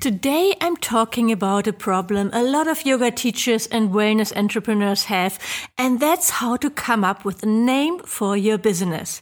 [0.00, 5.38] Today I'm talking about a problem a lot of yoga teachers and wellness entrepreneurs have,
[5.76, 9.20] and that's how to come up with a name for your business.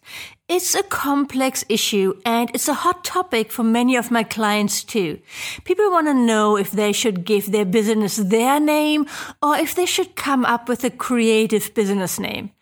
[0.49, 5.19] It's a complex issue and it's a hot topic for many of my clients too.
[5.65, 9.07] People want to know if they should give their business their name
[9.43, 12.53] or if they should come up with a creative business name.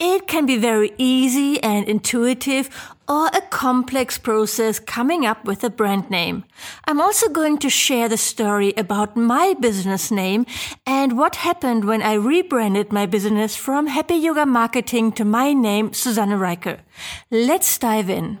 [0.00, 2.70] It can be very easy and intuitive
[3.08, 6.44] or a complex process coming up with a brand name.
[6.84, 10.44] I'm also going to share the story about my business name
[10.86, 15.92] and what happened when I rebranded my business from Happy Yoga Marketing to my name,
[15.92, 16.80] Susanne Rieker.
[17.30, 18.40] Let's dive in.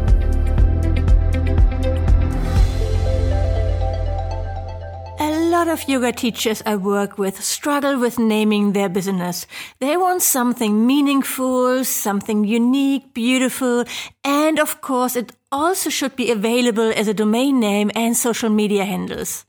[5.51, 9.45] Lot of yoga teachers I work with struggle with naming their business.
[9.79, 13.83] They want something meaningful, something unique, beautiful,
[14.23, 18.85] and of course it also should be available as a domain name and social media
[18.85, 19.45] handles.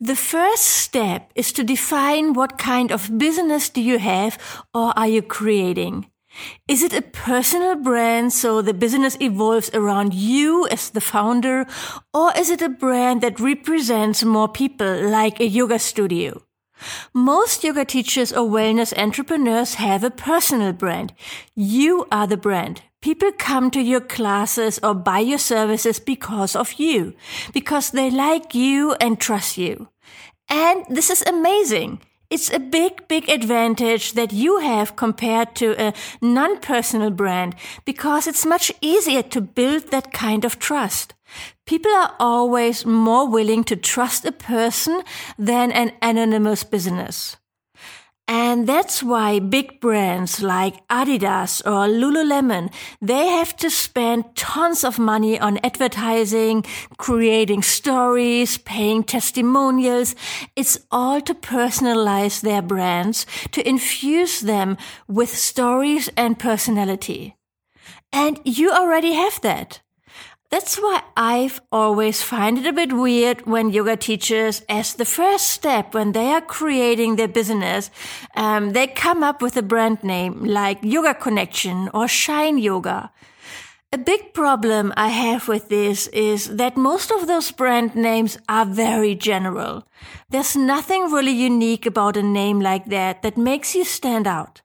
[0.00, 4.38] The first step is to define what kind of business do you have
[4.72, 6.06] or are you creating.
[6.66, 11.66] Is it a personal brand so the business evolves around you as the founder,
[12.12, 16.42] or is it a brand that represents more people like a yoga studio?
[17.12, 21.14] Most yoga teachers or wellness entrepreneurs have a personal brand.
[21.54, 22.82] You are the brand.
[23.00, 27.14] People come to your classes or buy your services because of you,
[27.52, 29.88] because they like you and trust you.
[30.48, 32.00] And this is amazing.
[32.30, 38.46] It's a big, big advantage that you have compared to a non-personal brand because it's
[38.46, 41.14] much easier to build that kind of trust.
[41.66, 45.02] People are always more willing to trust a person
[45.38, 47.36] than an anonymous business.
[48.26, 54.98] And that's why big brands like Adidas or Lululemon, they have to spend tons of
[54.98, 56.64] money on advertising,
[56.96, 60.16] creating stories, paying testimonials.
[60.56, 67.36] It's all to personalize their brands, to infuse them with stories and personality.
[68.10, 69.83] And you already have that.
[70.54, 75.48] That's why I've always find it a bit weird when yoga teachers, as the first
[75.48, 77.90] step when they are creating their business,
[78.36, 83.10] um, they come up with a brand name like Yoga Connection or Shine Yoga.
[83.92, 88.64] A big problem I have with this is that most of those brand names are
[88.64, 89.88] very general.
[90.30, 94.62] There's nothing really unique about a name like that that makes you stand out.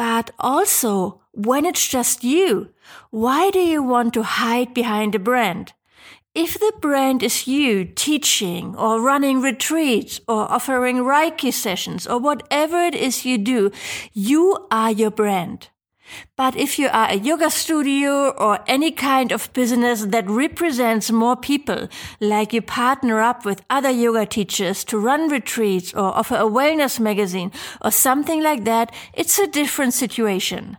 [0.00, 2.70] But also, when it's just you,
[3.10, 5.74] why do you want to hide behind a brand?
[6.34, 12.78] If the brand is you teaching or running retreats or offering Reiki sessions or whatever
[12.78, 13.72] it is you do,
[14.14, 15.68] you are your brand.
[16.36, 21.36] But if you are a yoga studio or any kind of business that represents more
[21.36, 21.88] people,
[22.20, 26.98] like you partner up with other yoga teachers to run retreats or offer a wellness
[26.98, 30.76] magazine or something like that, it's a different situation.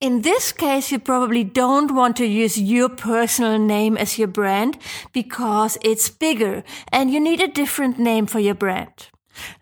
[0.00, 4.78] In this case, you probably don't want to use your personal name as your brand
[5.12, 6.62] because it's bigger
[6.92, 9.08] and you need a different name for your brand.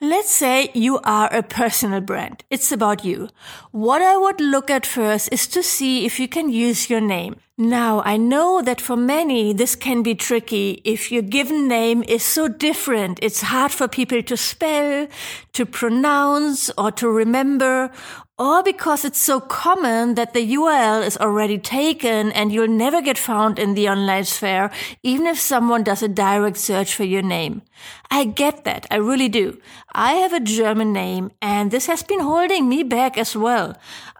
[0.00, 2.44] Let's say you are a personal brand.
[2.50, 3.28] It's about you.
[3.70, 7.36] What I would look at first is to see if you can use your name.
[7.56, 12.24] Now, I know that for many, this can be tricky if your given name is
[12.24, 13.20] so different.
[13.22, 15.06] It's hard for people to spell,
[15.52, 17.92] to pronounce, or to remember,
[18.36, 23.16] or because it's so common that the URL is already taken and you'll never get
[23.16, 24.70] found in the online sphere,
[25.04, 27.62] even if someone does a direct search for your name.
[28.10, 28.86] I get that.
[28.90, 29.60] I really do.
[29.92, 33.76] I have a German name and this has been holding me back as well.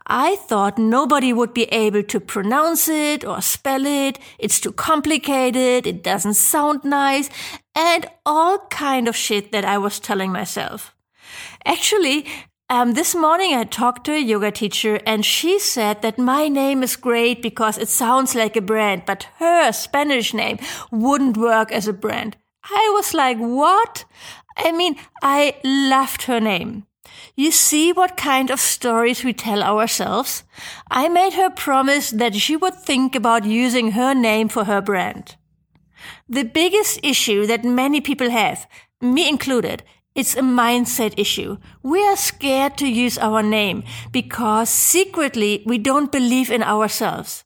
[0.07, 4.19] I thought nobody would be able to pronounce it or spell it.
[4.39, 5.87] It's too complicated.
[5.87, 7.31] It doesn't sound nice
[7.75, 10.95] and all kind of shit that I was telling myself.
[11.65, 12.27] Actually,
[12.71, 16.83] um, this morning I talked to a yoga teacher and she said that my name
[16.83, 20.59] is great because it sounds like a brand, but her Spanish name
[20.91, 22.37] wouldn't work as a brand.
[22.65, 24.05] I was like, what?
[24.57, 26.87] I mean, I loved her name.
[27.37, 30.45] You see what kind of stories we tell ourselves?
[30.91, 35.37] I made her promise that she would think about using her name for her brand.
[36.29, 38.67] The biggest issue that many people have,
[39.01, 39.83] me included,
[40.15, 41.57] It's a mindset issue.
[41.83, 43.83] We are scared to use our name
[44.13, 47.43] because secretly we don't believe in ourselves.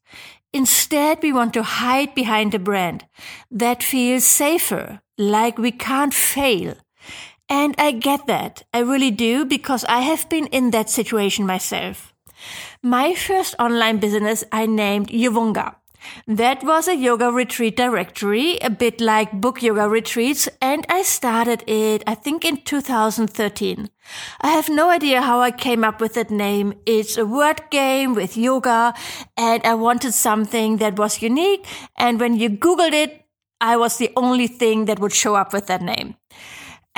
[0.52, 3.06] Instead, we want to hide behind a brand
[3.50, 6.74] that feels safer, like we can't fail.
[7.48, 8.64] And I get that.
[8.74, 12.12] I really do because I have been in that situation myself.
[12.82, 15.77] My first online business I named Yuvunga.
[16.26, 21.64] That was a yoga retreat directory, a bit like book yoga retreats, and I started
[21.66, 23.90] it, I think in 2013.
[24.40, 26.74] I have no idea how I came up with that name.
[26.86, 28.94] It's a word game with yoga,
[29.36, 31.66] and I wanted something that was unique,
[31.96, 33.24] and when you Googled it,
[33.60, 36.14] I was the only thing that would show up with that name.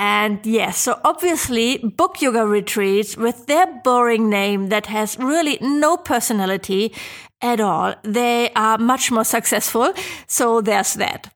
[0.01, 5.99] And yes, so obviously book yoga retreats with their boring name that has really no
[5.99, 6.95] personality
[7.43, 9.93] at all, they are much more successful.
[10.27, 11.31] So there's that.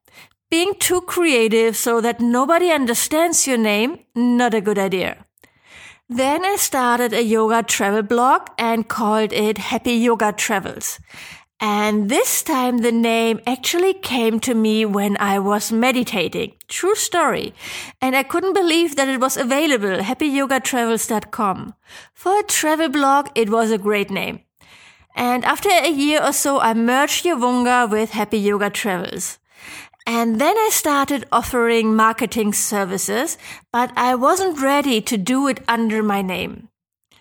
[0.50, 5.26] Being too creative so that nobody understands your name, not a good idea.
[6.08, 10.98] Then I started a yoga travel blog and called it Happy Yoga Travels.
[11.60, 16.54] And this time the name actually came to me when I was meditating.
[16.68, 17.54] True story.
[18.00, 19.98] And I couldn't believe that it was available.
[19.98, 21.74] HappyYogaTravels.com.
[22.12, 24.40] For a travel blog, it was a great name.
[25.16, 29.38] And after a year or so, I merged Yuvunga with Happy Yoga Travels.
[30.06, 33.38] And then I started offering marketing services,
[33.72, 36.68] but I wasn't ready to do it under my name.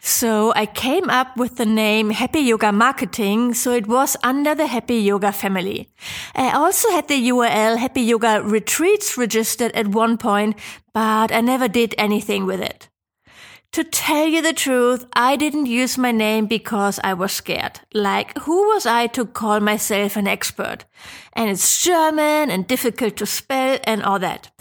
[0.05, 4.67] So I came up with the name Happy Yoga Marketing, so it was under the
[4.67, 5.87] Happy Yoga family.
[6.35, 10.57] I also had the URL Happy Yoga Retreats registered at one point,
[10.93, 12.89] but I never did anything with it.
[13.71, 17.79] To tell you the truth, I didn't use my name because I was scared.
[17.93, 20.83] Like, who was I to call myself an expert?
[21.31, 24.51] And it's German and difficult to spell and all that.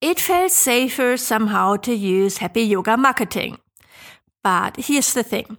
[0.00, 3.58] It felt safer somehow to use Happy Yoga Marketing.
[4.46, 5.58] But here's the thing.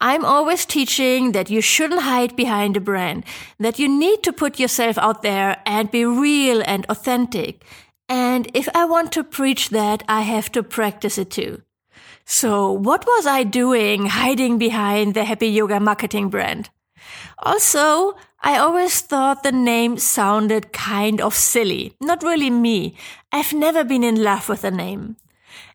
[0.00, 3.24] I'm always teaching that you shouldn't hide behind a brand,
[3.58, 7.64] that you need to put yourself out there and be real and authentic.
[8.08, 11.62] And if I want to preach that, I have to practice it too.
[12.26, 16.70] So what was I doing hiding behind the happy yoga marketing brand?
[17.40, 21.96] Also, I always thought the name sounded kind of silly.
[22.00, 22.94] Not really me.
[23.32, 25.16] I've never been in love with the name.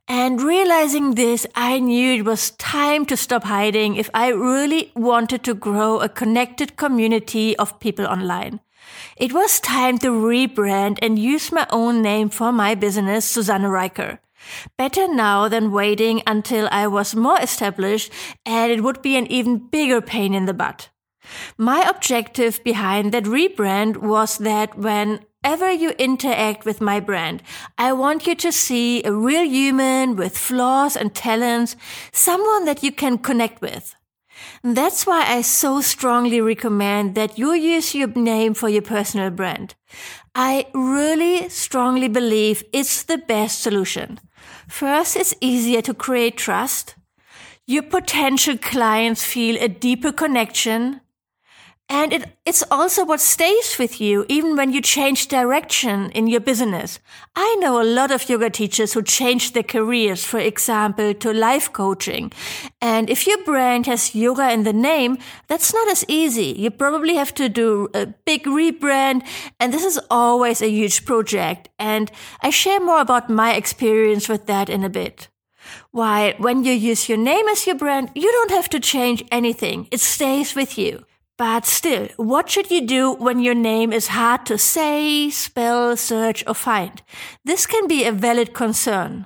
[0.07, 5.43] And realizing this, I knew it was time to stop hiding if I really wanted
[5.45, 8.59] to grow a connected community of people online.
[9.15, 14.19] It was time to rebrand and use my own name for my business, Susanne Rieker.
[14.77, 18.11] Better now than waiting until I was more established
[18.45, 20.89] and it would be an even bigger pain in the butt.
[21.57, 27.43] My objective behind that rebrand was that when Whenever you interact with my brand,
[27.77, 31.75] I want you to see a real human with flaws and talents,
[32.13, 33.93] someone that you can connect with.
[34.63, 39.75] That's why I so strongly recommend that you use your name for your personal brand.
[40.33, 44.21] I really strongly believe it's the best solution.
[44.69, 46.95] First, it's easier to create trust.
[47.67, 51.01] Your potential clients feel a deeper connection.
[51.93, 56.39] And it, it's also what stays with you even when you change direction in your
[56.39, 56.99] business.
[57.35, 61.71] I know a lot of yoga teachers who changed their careers, for example, to life
[61.71, 62.31] coaching.
[62.81, 66.55] And if your brand has yoga in the name, that's not as easy.
[66.57, 69.21] You probably have to do a big rebrand.
[69.59, 71.69] And this is always a huge project.
[71.77, 75.29] And I share more about my experience with that in a bit.
[75.91, 79.87] While when you use your name as your brand, you don't have to change anything.
[79.91, 81.05] It stays with you.
[81.37, 86.43] But still, what should you do when your name is hard to say, spell, search,
[86.45, 87.01] or find?
[87.43, 89.25] This can be a valid concern.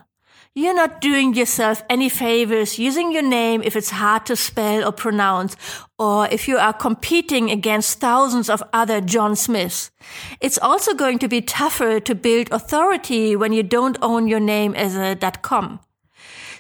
[0.56, 4.92] You're not doing yourself any favors using your name if it's hard to spell or
[4.92, 5.56] pronounce,
[6.00, 9.92] or if you are competing against thousands of other John Smiths.
[10.42, 14.74] It's also going to be tougher to build authority when you don't own your name
[14.74, 15.80] as a dot .com.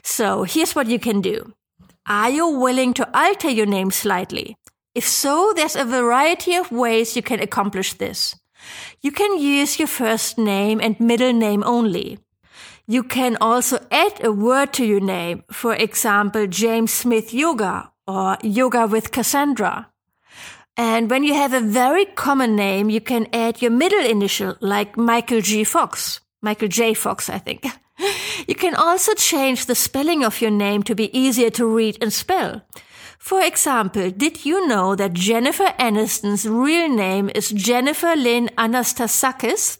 [0.04, 1.54] So here's what you can do.
[2.06, 4.58] Are you willing to alter your name slightly?
[4.98, 8.36] If so, there's a variety of ways you can accomplish this.
[9.00, 12.18] You can use your first name and middle name only.
[12.88, 18.38] You can also add a word to your name, for example, James Smith Yoga or
[18.42, 19.92] Yoga with Cassandra.
[20.76, 24.98] And when you have a very common name, you can add your middle initial, like
[24.98, 25.64] Michael G.
[25.64, 26.22] Fox.
[26.42, 26.96] Michael J.
[26.96, 27.68] Fox, I think.
[28.48, 32.14] You can also change the spelling of your name to be easier to read and
[32.14, 32.62] spell.
[33.18, 39.80] For example, did you know that Jennifer Aniston's real name is Jennifer Lynn Anastasakis?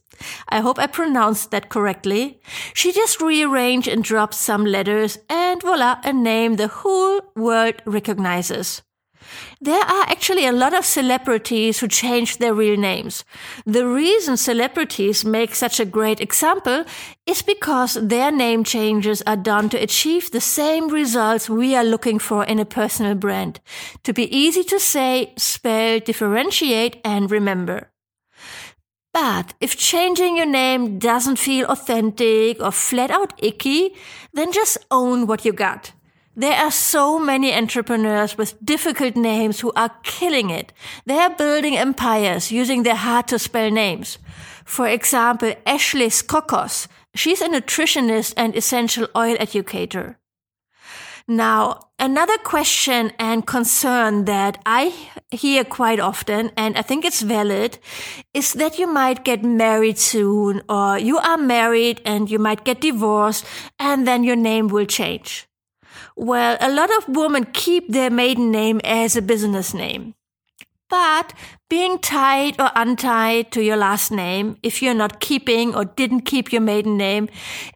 [0.50, 2.40] I hope I pronounced that correctly.
[2.74, 8.82] She just rearranged and dropped some letters and voila, a name the whole world recognizes.
[9.62, 13.26] There are actually a lot of celebrities who change their real names.
[13.66, 16.86] The reason celebrities make such a great example
[17.26, 22.20] is because their name changes are done to achieve the same results we are looking
[22.20, 23.60] for in a personal brand.
[24.04, 27.92] To be easy to say, spell, differentiate, and remember.
[29.14, 33.96] But if changing your name doesn't feel authentic or flat out icky,
[34.34, 35.92] then just own what you got.
[36.40, 40.72] There are so many entrepreneurs with difficult names who are killing it.
[41.08, 44.20] They are building empires using their hard to spell names.
[44.64, 46.88] For example, Ashley Skokos.
[47.16, 50.20] She's a nutritionist and essential oil educator.
[51.28, 54.94] Now, another question and concern that I
[55.32, 57.80] hear quite often, and I think it's valid,
[58.36, 62.80] is that you might get married soon, or you are married and you might get
[62.80, 63.44] divorced,
[63.80, 65.48] and then your name will change.
[66.20, 70.16] Well, a lot of women keep their maiden name as a business name.
[70.90, 71.34] But
[71.70, 76.52] being tied or untied to your last name, if you're not keeping or didn't keep
[76.52, 77.30] your maiden name,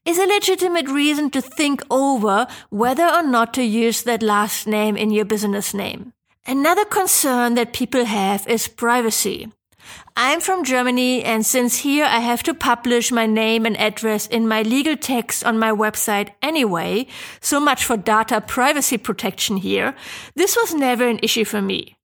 [0.06, 4.98] is a legitimate reason to think over whether or not to use that last name
[4.98, 6.14] in your business name.
[6.48, 9.52] Another concern that people have is privacy.
[10.16, 14.48] I'm from Germany and since here I have to publish my name and address in
[14.48, 17.08] my legal text on my website anyway,
[17.40, 19.96] so much for data privacy protection here,
[20.36, 21.96] this was never an issue for me.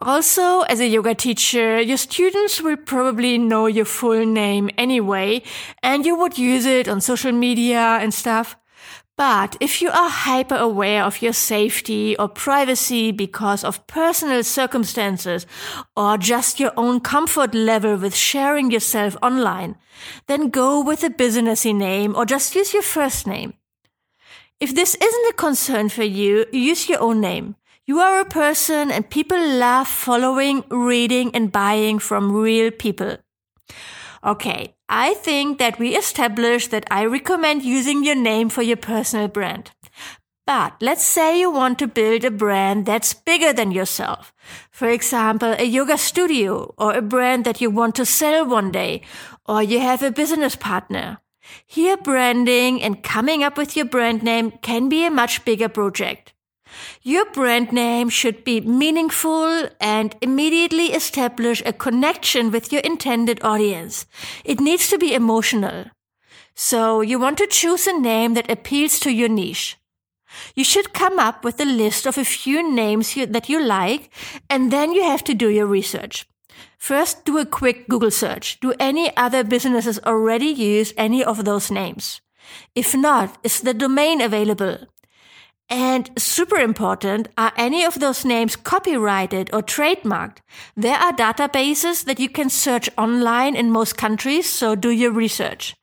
[0.00, 5.42] Also, as a yoga teacher, your students will probably know your full name anyway,
[5.82, 8.56] and you would use it on social media and stuff.
[9.18, 15.44] But if you are hyper aware of your safety or privacy because of personal circumstances
[15.96, 19.74] or just your own comfort level with sharing yourself online,
[20.28, 23.54] then go with a businessy name or just use your first name.
[24.60, 27.56] If this isn't a concern for you, use your own name.
[27.86, 33.16] You are a person and people love following, reading and buying from real people.
[34.24, 39.28] Okay, I think that we established that I recommend using your name for your personal
[39.28, 39.70] brand.
[40.46, 44.32] But let's say you want to build a brand that's bigger than yourself.
[44.70, 49.02] For example, a yoga studio or a brand that you want to sell one day,
[49.44, 51.18] or you have a business partner.
[51.66, 56.32] Here branding and coming up with your brand name can be a much bigger project.
[57.02, 64.06] Your brand name should be meaningful and immediately establish a connection with your intended audience.
[64.44, 65.86] It needs to be emotional.
[66.54, 69.76] So you want to choose a name that appeals to your niche.
[70.54, 74.10] You should come up with a list of a few names you, that you like,
[74.50, 76.26] and then you have to do your research.
[76.76, 78.60] First, do a quick Google search.
[78.60, 82.20] Do any other businesses already use any of those names?
[82.74, 84.78] If not, is the domain available?
[85.70, 90.38] And super important, are any of those names copyrighted or trademarked?
[90.76, 95.74] There are databases that you can search online in most countries, so do your research.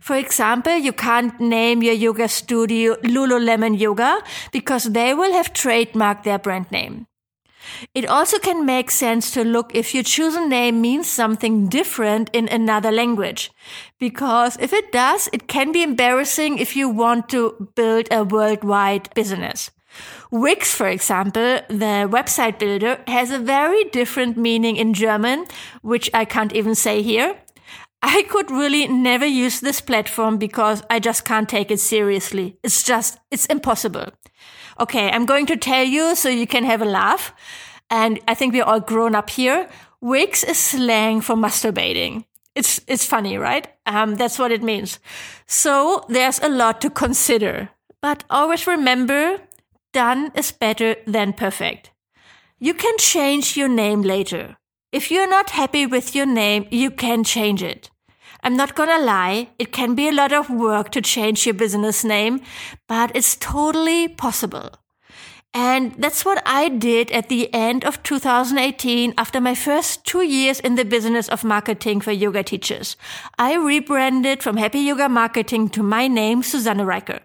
[0.00, 6.22] For example, you can't name your yoga studio Lululemon Yoga because they will have trademarked
[6.22, 7.06] their brand name.
[7.94, 12.48] It also can make sense to look if your chosen name means something different in
[12.48, 13.50] another language.
[13.98, 19.12] Because if it does, it can be embarrassing if you want to build a worldwide
[19.14, 19.70] business.
[20.30, 25.46] Wix, for example, the website builder, has a very different meaning in German,
[25.82, 27.36] which I can't even say here.
[28.02, 32.58] I could really never use this platform because I just can't take it seriously.
[32.62, 34.12] It's just, it's impossible.
[34.78, 37.32] Okay, I'm going to tell you so you can have a laugh.
[37.88, 39.68] And I think we're all grown up here.
[40.00, 42.24] Wix is slang for masturbating.
[42.54, 43.68] It's, it's funny, right?
[43.86, 44.98] Um, that's what it means.
[45.46, 47.70] So there's a lot to consider.
[48.02, 49.40] But always remember,
[49.92, 51.90] done is better than perfect.
[52.58, 54.56] You can change your name later.
[54.92, 57.90] If you're not happy with your name, you can change it.
[58.46, 62.04] I'm not gonna lie, it can be a lot of work to change your business
[62.04, 62.42] name,
[62.86, 64.70] but it's totally possible.
[65.52, 70.60] And that's what I did at the end of 2018 after my first two years
[70.60, 72.96] in the business of marketing for yoga teachers.
[73.36, 77.18] I rebranded from Happy Yoga Marketing to my name, Susanne Rieker.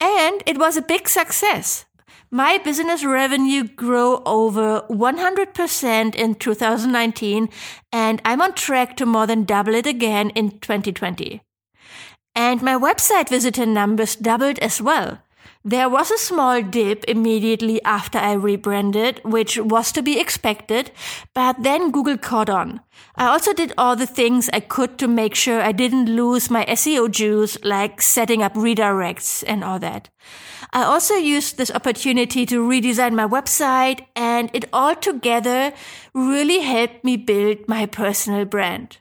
[0.00, 1.86] And it was a big success.
[2.30, 7.48] My business revenue grew over 100% in 2019,
[7.92, 11.42] and I'm on track to more than double it again in 2020.
[12.34, 15.20] And my website visitor numbers doubled as well.
[15.68, 20.92] There was a small dip immediately after I rebranded, which was to be expected,
[21.34, 22.82] but then Google caught on.
[23.16, 26.64] I also did all the things I could to make sure I didn't lose my
[26.66, 30.08] SEO juice, like setting up redirects and all that.
[30.72, 35.72] I also used this opportunity to redesign my website and it all together
[36.14, 38.98] really helped me build my personal brand.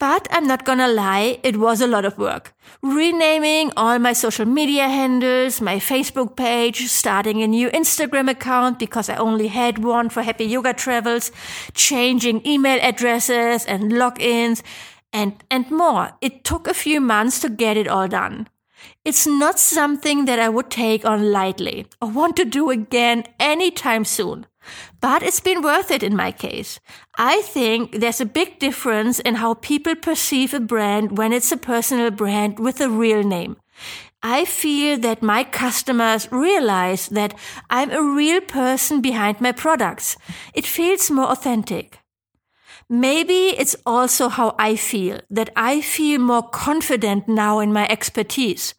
[0.00, 2.54] But I'm not gonna lie, it was a lot of work.
[2.82, 9.10] Renaming all my social media handles, my Facebook page, starting a new Instagram account because
[9.10, 11.30] I only had one for Happy Yoga Travels,
[11.74, 14.62] changing email addresses and logins,
[15.12, 16.12] and, and more.
[16.22, 18.48] It took a few months to get it all done.
[19.04, 24.06] It's not something that I would take on lightly or want to do again anytime
[24.06, 24.46] soon.
[25.00, 26.80] But it's been worth it in my case.
[27.16, 31.56] I think there's a big difference in how people perceive a brand when it's a
[31.56, 33.56] personal brand with a real name.
[34.22, 37.34] I feel that my customers realize that
[37.70, 40.18] I'm a real person behind my products.
[40.52, 42.00] It feels more authentic.
[42.92, 48.74] Maybe it's also how I feel, that I feel more confident now in my expertise.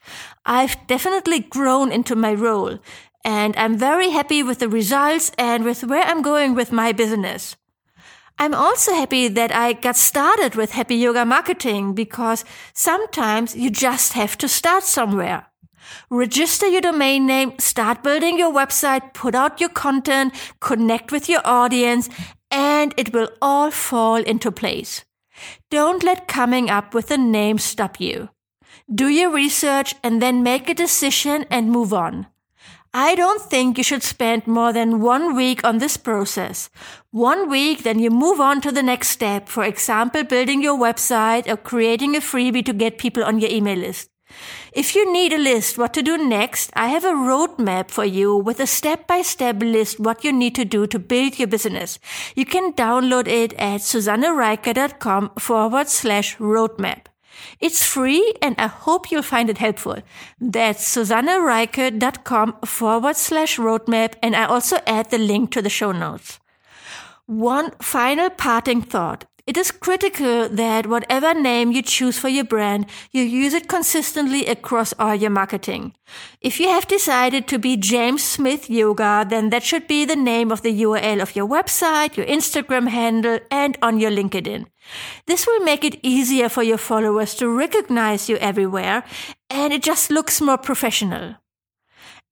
[0.46, 2.80] I've definitely grown into my role
[3.24, 7.56] and I'm very happy with the results and with where I'm going with my business.
[8.40, 14.14] I'm also happy that I got started with Happy Yoga Marketing because sometimes you just
[14.14, 15.48] have to start somewhere.
[16.10, 21.42] Register your domain name, start building your website, put out your content, connect with your
[21.46, 22.10] audience,
[22.50, 25.06] and it will all fall into place.
[25.70, 28.30] Don't let coming up with a name stop you.
[28.94, 32.28] Do your research and then make a decision and move on.
[32.94, 36.70] I don't think you should spend more than one week on this process.
[37.12, 39.48] One week, then you move on to the next step.
[39.48, 43.78] For example, building your website or creating a freebie to get people on your email
[43.78, 44.10] list.
[44.74, 48.36] If you need a list what to do next, I have a roadmap for you
[48.36, 51.98] with a step-by-step list what you need to do to build your business.
[52.36, 57.11] You can download it at susannerieker.com forward slash roadmap.
[57.60, 59.98] It's free and I hope you'll find it helpful.
[60.40, 66.40] That's susannerieker.com forward slash roadmap and I also add the link to the show notes.
[67.26, 69.26] One final parting thought.
[69.52, 74.46] It is critical that whatever name you choose for your brand, you use it consistently
[74.46, 75.94] across all your marketing.
[76.40, 80.54] If you have decided to be James Smith Yoga, then that should be the name
[80.54, 84.68] of the URL of your website, your Instagram handle, and on your LinkedIn.
[85.26, 89.04] This will make it easier for your followers to recognize you everywhere,
[89.50, 91.41] and it just looks more professional.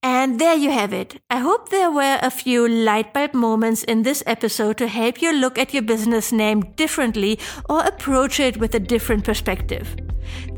[0.02, 1.22] And there you have it.
[1.30, 5.34] I hope there were a few light bulb moments in this episode to help you
[5.34, 7.38] look at your business name differently
[7.70, 9.98] or approach it with a different perspective.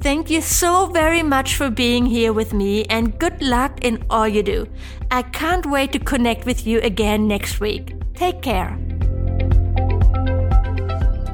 [0.01, 4.27] Thank you so very much for being here with me and good luck in all
[4.27, 4.67] you do.
[5.09, 7.95] I can't wait to connect with you again next week.
[8.13, 8.90] Take care.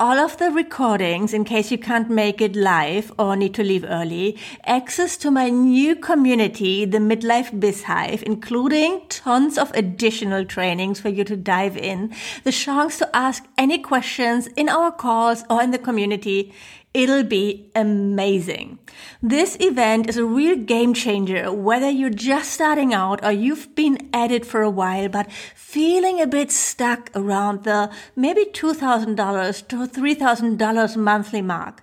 [0.00, 3.84] all of the recordings in case you can't make it live or need to leave
[3.84, 11.00] early, access to my new community, the Midlife Biz Hive, including tons of additional trainings
[11.00, 15.62] for you to dive in, the chance to ask any questions in our calls or
[15.62, 16.52] in the community.
[16.92, 18.78] It'll be amazing.
[19.20, 24.08] This event is a real game changer, whether you're just starting out or you've been
[24.12, 29.83] at it for a while, but feeling a bit stuck around the maybe $2,000 to
[29.86, 31.82] $3,000 monthly mark.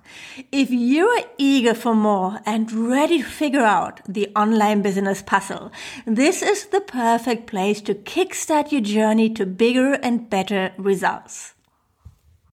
[0.51, 5.71] If you're eager for more and ready to figure out the online business puzzle,
[6.05, 11.53] this is the perfect place to kickstart your journey to bigger and better results.